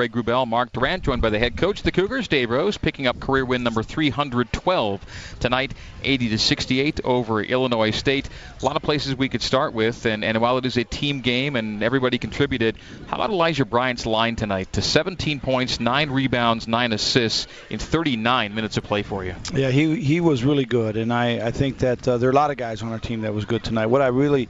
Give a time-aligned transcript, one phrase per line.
[0.00, 3.20] Greg Wrubell, Mark Durrant, joined by the head coach the Cougars, Dave Rose, picking up
[3.20, 8.26] career win number 312 tonight, 80 to 68 over Illinois State.
[8.62, 11.20] A lot of places we could start with, and, and while it is a team
[11.20, 12.78] game and everybody contributed,
[13.08, 18.54] how about Elijah Bryant's line tonight to 17 points, nine rebounds, nine assists in 39
[18.54, 19.34] minutes of play for you?
[19.52, 22.34] Yeah, he he was really good, and I I think that uh, there are a
[22.34, 23.88] lot of guys on our team that was good tonight.
[23.88, 24.48] What I really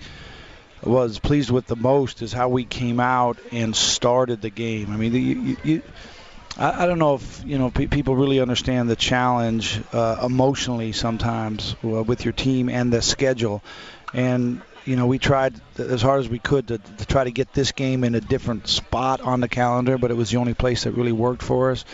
[0.83, 4.91] was pleased with the most is how we came out and started the game.
[4.93, 5.83] I mean, you, you,
[6.57, 10.93] I, I don't know if you know pe- people really understand the challenge uh, emotionally
[10.93, 13.63] sometimes uh, with your team and the schedule,
[14.15, 17.53] and you know we tried as hard as we could to, to try to get
[17.53, 20.85] this game in a different spot on the calendar, but it was the only place
[20.85, 21.85] that really worked for us.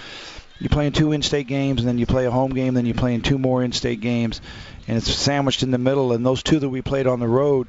[0.59, 2.95] You play in two in-state games, and then you play a home game, then you
[2.95, 4.41] play in two more in-state games,
[4.89, 6.13] and it's sandwiched in the middle.
[6.13, 7.69] And those two that we played on the road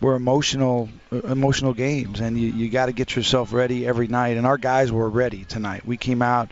[0.00, 4.36] were emotional emotional games, and you, you got to get yourself ready every night.
[4.36, 5.84] And our guys were ready tonight.
[5.84, 6.50] We came out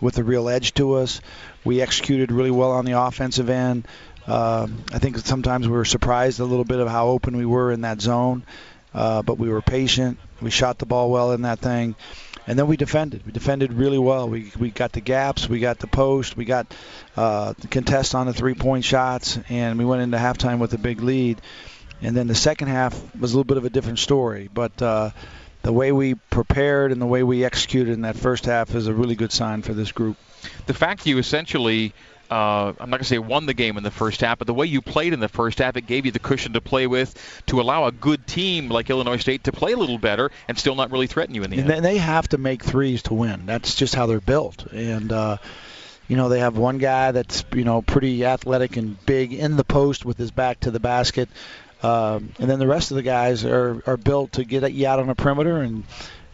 [0.00, 1.20] with a real edge to us.
[1.64, 3.86] We executed really well on the offensive end.
[4.26, 7.72] Uh, I think sometimes we were surprised a little bit of how open we were
[7.72, 8.44] in that zone,
[8.92, 10.18] uh, but we were patient.
[10.40, 11.96] We shot the ball well in that thing,
[12.48, 13.26] and then we defended.
[13.26, 14.26] We defended really well.
[14.28, 16.66] We we got the gaps, we got the post, we got
[17.14, 21.02] uh, the contest on the three-point shots, and we went into halftime with a big
[21.02, 21.42] lead.
[22.00, 24.48] And then the second half was a little bit of a different story.
[24.52, 25.10] But uh,
[25.62, 28.94] the way we prepared and the way we executed in that first half is a
[28.94, 30.16] really good sign for this group.
[30.66, 31.92] The fact you essentially
[32.30, 34.54] uh, I'm not going to say won the game in the first half, but the
[34.54, 37.42] way you played in the first half, it gave you the cushion to play with
[37.46, 40.74] to allow a good team like Illinois State to play a little better and still
[40.74, 41.66] not really threaten you in the end.
[41.66, 41.84] and end.
[41.84, 43.46] They have to make threes to win.
[43.46, 44.66] That's just how they're built.
[44.72, 45.38] And uh,
[46.06, 49.64] you know they have one guy that's you know pretty athletic and big in the
[49.64, 51.28] post with his back to the basket.
[51.82, 54.98] Um, and then the rest of the guys are, are built to get you out
[54.98, 55.84] on the perimeter, and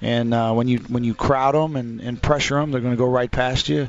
[0.01, 2.99] and uh, when you when you crowd them and, and pressure them, they're going to
[2.99, 3.89] go right past you.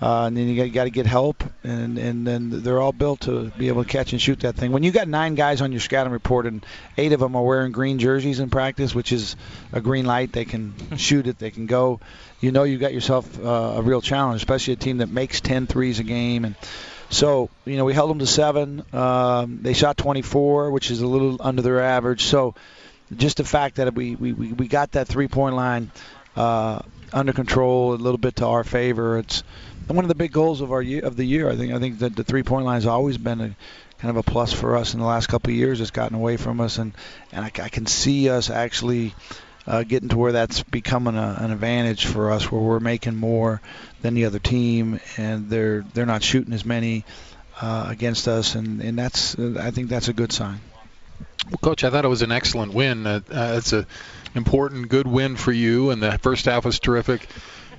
[0.00, 3.50] Uh, and then you got to get help, and and then they're all built to
[3.58, 4.70] be able to catch and shoot that thing.
[4.70, 6.64] When you got nine guys on your scouting report and
[6.96, 9.34] eight of them are wearing green jerseys in practice, which is
[9.72, 11.98] a green light, they can shoot it, they can go.
[12.40, 15.66] You know you got yourself uh, a real challenge, especially a team that makes 10
[15.66, 16.54] threes a game and
[17.10, 18.84] so, you know, we held them to seven.
[18.92, 22.24] Um, they shot 24, which is a little under their average.
[22.24, 22.54] So,
[23.16, 25.90] just the fact that we, we, we got that three point line
[26.36, 26.82] uh,
[27.12, 29.18] under control a little bit to our favor.
[29.18, 29.42] It's
[29.94, 31.50] one of the big goals of our year, of the year.
[31.50, 33.56] I think I think that the three point line has always been a
[33.98, 35.80] kind of a plus for us in the last couple of years.
[35.80, 36.92] It's gotten away from us, and
[37.32, 39.14] and I, I can see us actually
[39.66, 43.60] uh, getting to where that's becoming a, an advantage for us, where we're making more
[44.00, 47.04] than the other team, and they're they're not shooting as many
[47.60, 50.60] uh, against us, and and that's uh, I think that's a good sign.
[51.46, 53.06] Well, Coach, I thought it was an excellent win.
[53.06, 53.86] Uh, uh, it's a
[54.34, 57.28] important, good win for you, and the first half was terrific.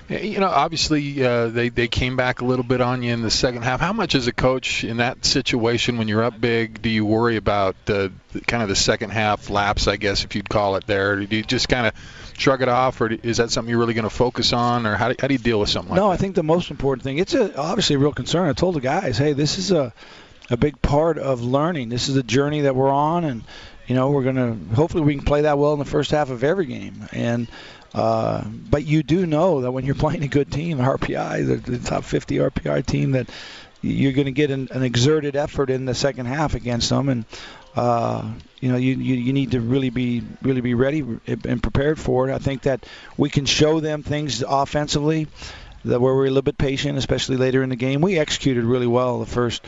[0.09, 3.29] You know, obviously uh, they they came back a little bit on you in the
[3.29, 3.79] second half.
[3.79, 7.35] How much as a coach in that situation when you're up big do you worry
[7.35, 8.09] about uh,
[8.47, 11.11] kind of the second half lapse, I guess if you'd call it there?
[11.11, 11.93] Or do you just kind of
[12.37, 15.09] shrug it off, or is that something you're really going to focus on, or how
[15.09, 16.07] do, how do you deal with something like no, that?
[16.07, 18.49] No, I think the most important thing it's a, obviously a real concern.
[18.49, 19.93] I told the guys, hey, this is a
[20.49, 21.89] a big part of learning.
[21.89, 23.43] This is a journey that we're on, and
[23.85, 26.31] you know we're going to hopefully we can play that well in the first half
[26.31, 27.47] of every game and
[27.93, 31.79] uh, but you do know that when you're playing a good team, RPI, the, the
[31.79, 33.29] top 50 RPI team, that
[33.81, 37.25] you're going to get an, an, exerted effort in the second half against them, and
[37.75, 38.29] uh,
[38.59, 42.29] you know you, you, you need to really be really be ready and prepared for
[42.29, 42.33] it.
[42.33, 42.85] I think that
[43.17, 45.27] we can show them things offensively
[45.85, 48.01] that where we're a little bit patient, especially later in the game.
[48.01, 49.65] We executed really well the first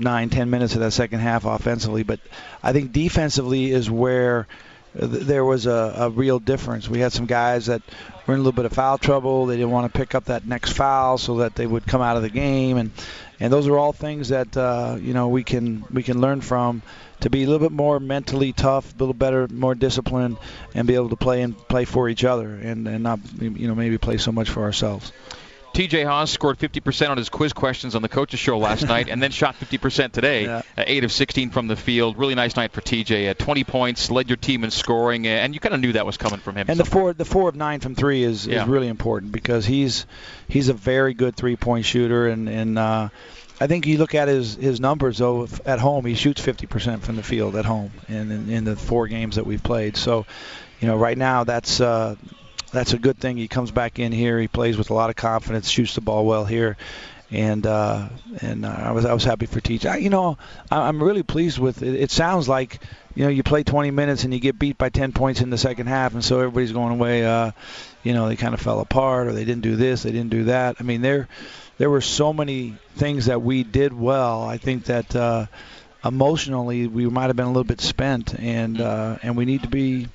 [0.00, 2.18] nine ten minutes of that second half offensively, but
[2.60, 4.48] I think defensively is where
[4.94, 6.88] there was a, a real difference.
[6.88, 7.82] We had some guys that
[8.26, 9.46] were in a little bit of foul trouble.
[9.46, 12.16] They didn't want to pick up that next foul so that they would come out
[12.16, 12.90] of the game, and
[13.40, 16.82] and those are all things that uh, you know we can we can learn from
[17.20, 20.36] to be a little bit more mentally tough, a little better, more disciplined,
[20.74, 23.74] and be able to play and play for each other, and and not you know
[23.74, 25.12] maybe play so much for ourselves.
[25.74, 29.20] TJ Haws scored 50% on his quiz questions on the coaches show last night, and
[29.20, 30.44] then shot 50% today.
[30.44, 30.62] Yeah.
[30.78, 32.16] Uh, eight of 16 from the field.
[32.16, 33.30] Really nice night for TJ.
[33.30, 36.16] Uh, 20 points, led your team in scoring, and you kind of knew that was
[36.16, 36.66] coming from him.
[36.68, 38.62] And the four, the four of nine from three is, yeah.
[38.62, 40.06] is really important because he's
[40.46, 43.08] he's a very good three-point shooter, and and uh,
[43.60, 47.16] I think you look at his his numbers though at home, he shoots 50% from
[47.16, 49.96] the field at home, in, in, in the four games that we've played.
[49.96, 50.24] So,
[50.80, 52.14] you know, right now that's uh,
[52.74, 53.36] that's a good thing.
[53.36, 54.38] He comes back in here.
[54.38, 56.76] He plays with a lot of confidence, shoots the ball well here,
[57.30, 58.08] and uh,
[58.40, 59.86] and uh, I was I was happy for Teach.
[59.86, 60.36] I, you know,
[60.70, 61.94] I, I'm really pleased with it.
[61.94, 62.80] It sounds like
[63.14, 65.58] you know you play 20 minutes and you get beat by 10 points in the
[65.58, 67.24] second half, and so everybody's going away.
[67.24, 67.52] Uh,
[68.02, 70.44] you know, they kind of fell apart, or they didn't do this, they didn't do
[70.44, 70.76] that.
[70.80, 71.28] I mean, there
[71.78, 74.42] there were so many things that we did well.
[74.42, 75.14] I think that.
[75.14, 75.46] Uh,
[76.06, 79.70] emotionally we might have been a little bit spent and uh, and we need to
[79.70, 80.06] be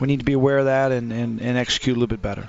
[0.00, 2.46] we need to be aware of that and, and, and execute a little bit better.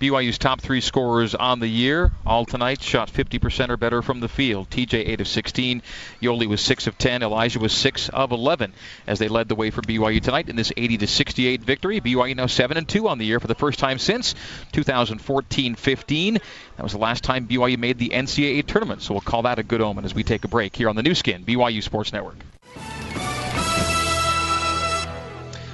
[0.00, 4.28] BYU's top three scorers on the year, all tonight, shot 50% or better from the
[4.28, 4.68] field.
[4.70, 5.82] TJ 8 of 16,
[6.20, 8.72] Yoeli was 6 of 10, Elijah was 6 of 11
[9.06, 12.00] as they led the way for BYU tonight in this 80 to 68 victory.
[12.00, 14.34] BYU now 7 and 2 on the year for the first time since
[14.72, 16.40] 2014-15.
[16.76, 19.62] That was the last time BYU made the NCAA tournament, so we'll call that a
[19.62, 22.36] good omen as we take a break here on the Nu Skin BYU Sports Network.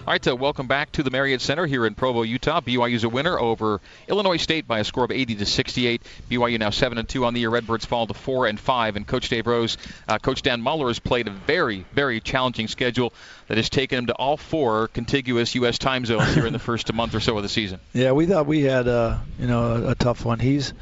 [0.05, 2.61] All right, so welcome back to the Marriott Center here in Provo, Utah.
[2.61, 6.03] BYU's a winner over Illinois State by a score of 80 to 68.
[6.29, 7.51] BYU now 7 and 2 on the year.
[7.51, 8.97] Redbirds fall to 4 and 5.
[8.97, 9.79] And Coach Dave Rose,
[10.09, 13.13] uh, Coach Dan Muller has played a very, very challenging schedule
[13.47, 15.79] that has taken him to all four contiguous U.S.
[15.79, 17.79] time zones here in the first month or so of the season.
[17.93, 20.41] Yeah, we thought we had, uh, you know, a, a tough one.
[20.41, 20.73] He's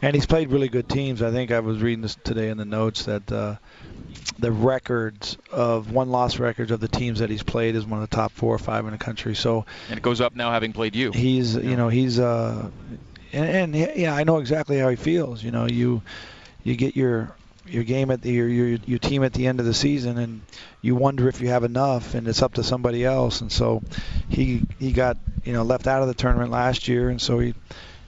[0.00, 1.20] and he's played really good teams.
[1.20, 3.30] I think I was reading this today in the notes that.
[3.30, 3.56] Uh,
[4.38, 8.08] the records of one loss records of the teams that he's played is one of
[8.08, 9.34] the top four or five in the country.
[9.34, 11.12] So and it goes up now having played you.
[11.12, 12.70] He's you know he's uh
[13.32, 15.42] and, and yeah I know exactly how he feels.
[15.42, 16.02] You know you
[16.64, 17.34] you get your
[17.66, 20.42] your game at the your, your your team at the end of the season and
[20.80, 23.82] you wonder if you have enough and it's up to somebody else and so
[24.28, 27.54] he he got you know left out of the tournament last year and so he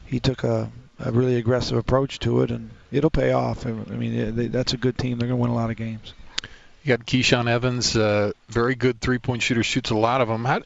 [0.07, 3.67] he took a, a really aggressive approach to it and it'll pay off.
[3.67, 5.19] I mean, they, that's a good team.
[5.19, 6.15] They're going to win a lot of games.
[6.83, 10.45] You got Keyshawn Evans, uh, very good three-point shooter, shoots a lot of them.
[10.45, 10.61] How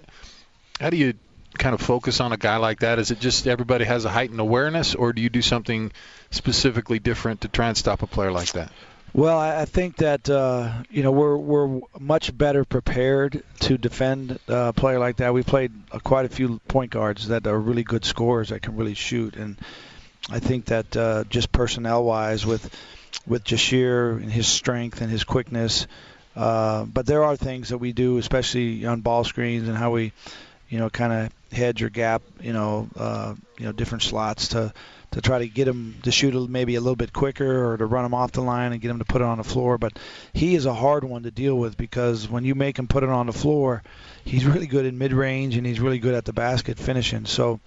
[0.81, 1.15] how do you
[1.57, 2.99] kind of focus on a guy like that?
[2.99, 5.93] Is it just everybody has a heightened awareness, or do you do something
[6.31, 8.73] specifically different to try and stop a player like that?
[9.15, 14.73] Well, I think that uh, you know we're we're much better prepared to defend a
[14.73, 15.33] player like that.
[15.33, 18.77] We played uh, quite a few point guards that are really good scorers that can
[18.77, 19.57] really shoot, and
[20.31, 22.75] I think that uh, just personnel-wise, with
[23.27, 25.87] with Jahshire and his strength and his quickness,
[26.37, 30.13] uh, but there are things that we do, especially on ball screens and how we,
[30.69, 34.73] you know, kind of hedge or gap, you know, uh, you know, different slots to
[35.11, 38.05] to try to get him to shoot maybe a little bit quicker or to run
[38.05, 39.79] him off the line and get him to put it on the floor.
[39.79, 39.99] But
[40.35, 43.09] he is a hard one to deal with because when you make him put it
[43.09, 43.83] on the floor,
[44.25, 47.25] he's really good in mid-range and he's really good at the basket finishing.
[47.25, 47.59] So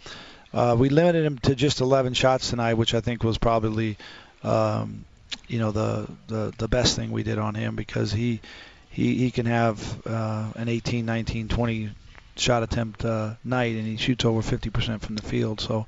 [0.54, 3.98] uh, we limited him to just 11 shots tonight, which I think was probably,
[4.44, 5.06] um,
[5.48, 8.42] you know, the, the the best thing we did on him because he
[8.90, 11.90] he he can have uh, an 18, 19, 20
[12.36, 15.62] shot attempt uh, night, and he shoots over 50% from the field.
[15.62, 15.86] So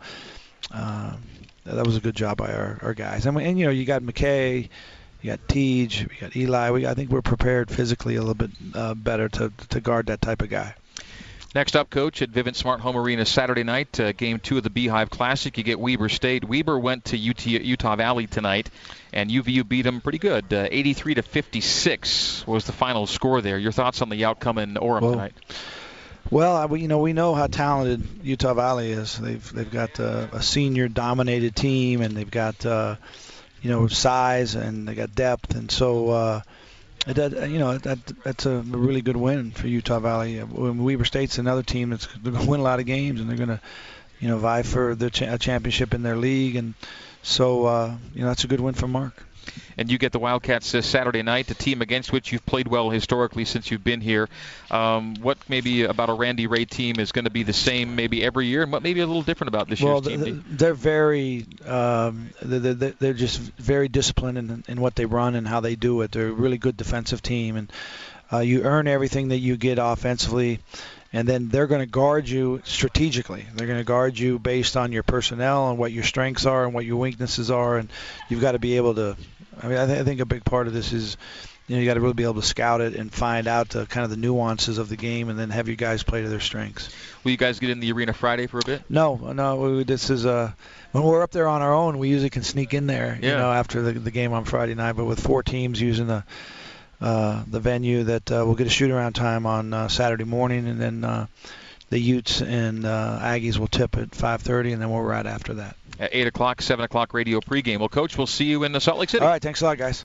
[0.72, 1.14] uh,
[1.66, 3.26] that was a good job by our, our guys.
[3.26, 4.70] And, and you know, you got McKay.
[5.22, 6.70] You got Tej, we got Eli.
[6.72, 10.22] We, I think we're prepared physically a little bit uh, better to, to guard that
[10.22, 10.76] type of guy.
[11.56, 14.72] Next up, coach, at Vivint Smart Home Arena Saturday night, uh, game two of the
[14.72, 15.56] Beehive Classic.
[15.56, 16.44] You get Weber State.
[16.44, 18.72] Weber went to UT, Utah Valley tonight,
[19.14, 20.52] and UVU beat them pretty good.
[20.52, 23.60] Uh, 83 to 56 was the final score there.
[23.60, 25.34] Your thoughts on the outcome in Orem well, tonight?
[26.32, 29.16] Well, you know we know how talented Utah Valley is.
[29.20, 32.96] They've they've got uh, a senior dominated team, and they've got uh,
[33.62, 36.42] you know size and they got depth, and so uh,
[37.06, 40.42] that, you know that that's a really good win for Utah Valley.
[40.42, 43.50] Weber State's another team that's going to win a lot of games, and they're going
[43.50, 43.62] to,
[44.20, 46.74] you know, vie for the cha- championship in their league, and
[47.22, 49.24] so uh, you know that's a good win for Mark
[49.78, 52.90] and you get the Wildcats this Saturday night, a team against which you've played well
[52.90, 54.30] historically since you've been here.
[54.72, 58.24] Um, what maybe about a Randy Rahe team is going to be the same maybe
[58.24, 60.46] every year, and what maybe a little different about this well, year's team?
[60.48, 65.60] They're very, um, they're, they're just very disciplined in, in what they run and how
[65.60, 66.12] they do it.
[66.12, 67.72] They're a really good defensive team, and
[68.32, 70.60] uh, you earn everything that you get offensively
[71.14, 73.46] and then they're going to guard you strategically.
[73.54, 76.74] They're going to guard you based on your personnel and what your strengths are and
[76.74, 77.90] what your weaknesses are, and
[78.30, 79.16] you've got to be able to.
[79.64, 81.16] I mean, I, th- I think a big part of this is,
[81.68, 83.86] you know, you got to really be able to scout it and find out the
[83.86, 86.42] kind of the nuances of the game, and then have your guys play to their
[86.42, 86.90] strengths.
[87.24, 88.82] Will you guys get in the arena Friday for a bit?
[88.90, 89.56] No, no.
[89.56, 90.52] We, this is uh,
[90.92, 93.32] when we're up there on our own, we usually can sneak in there, yeah.
[93.32, 94.94] you know, after the, the game on Friday night.
[94.94, 96.26] But with four teams using the
[97.00, 100.68] uh, the venue that uh, we'll get a shoot around time on uh, Saturday morning,
[100.68, 101.28] and then uh,
[101.94, 105.78] the Utes and uh, Aggies will tip at 5:30, and then we'll right after that.
[106.00, 107.78] At 8 o'clock, 7 o'clock radio pregame.
[107.78, 109.24] Well, Coach, we'll see you in the Salt Lake City.
[109.24, 110.02] All right, thanks a lot, guys.